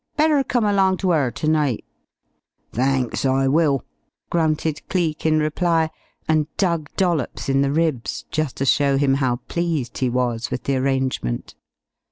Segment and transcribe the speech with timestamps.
[0.17, 1.85] Better come along to 'er ternight."
[2.73, 3.85] "Thanks, I will,"
[4.31, 5.91] grunted Cleek in reply,
[6.27, 10.63] and dug Dollops in the ribs, just to show him how pleased he was with
[10.63, 11.53] the arrangement.